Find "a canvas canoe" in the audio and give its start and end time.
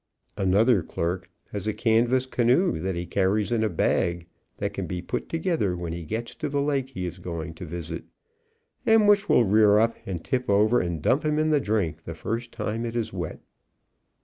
1.67-2.79